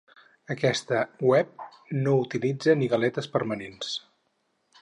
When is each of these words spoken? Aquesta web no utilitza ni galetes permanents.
Aquesta 0.53 1.01
web 1.31 1.51
no 2.07 2.15
utilitza 2.23 2.77
ni 2.83 2.91
galetes 2.97 3.33
permanents. 3.37 3.97